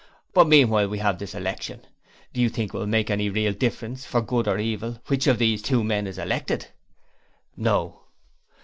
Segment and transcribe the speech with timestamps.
[0.33, 1.85] But meanwhile we have this election.
[2.33, 5.37] Do you think it will make any real difference for good or evil which of
[5.37, 6.69] these two men is elected?'
[7.55, 7.99] 'No.'